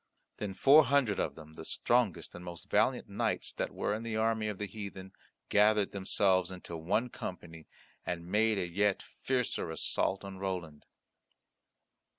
Then 0.37 0.55
four 0.55 0.85
hundred 0.85 1.19
of 1.19 1.35
them, 1.35 1.53
the 1.53 1.63
strongest 1.63 2.33
and 2.33 2.43
most 2.43 2.71
valiant 2.71 3.07
knights 3.07 3.53
that 3.53 3.71
were 3.71 3.93
in 3.93 4.01
the 4.01 4.15
army 4.17 4.47
of 4.47 4.57
the 4.57 4.65
heathen, 4.65 5.11
gathered 5.49 5.91
themselves 5.91 6.49
into 6.49 6.75
one 6.75 7.09
company, 7.09 7.67
and 8.03 8.25
made 8.25 8.57
a 8.57 8.65
yet 8.67 9.03
fiercer 9.03 9.69
assault 9.69 10.23
on 10.25 10.39
Roland. 10.39 10.87